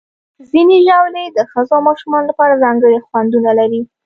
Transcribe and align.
ځینې 0.49 0.77
ژاولې 0.87 1.25
د 1.31 1.39
ښځو 1.51 1.73
او 1.77 1.85
ماشومانو 1.87 2.29
لپاره 2.31 2.61
ځانګړي 2.63 2.99
خوندونه 3.07 3.51
لري. 3.59 3.81